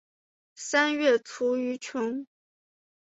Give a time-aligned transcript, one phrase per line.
[0.55, 2.25] 三月卒于琼。